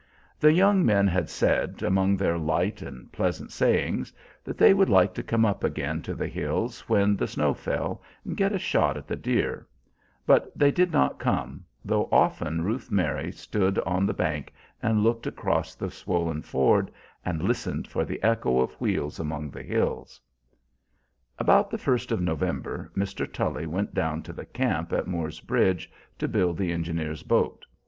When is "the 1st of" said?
21.69-22.21